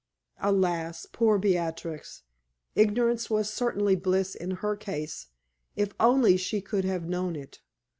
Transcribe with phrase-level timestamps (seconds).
[0.41, 1.05] Alas!
[1.11, 2.23] poor Beatrix!
[2.73, 5.27] ignorance was certainly bliss in her case,
[5.75, 7.59] if only she could have known it.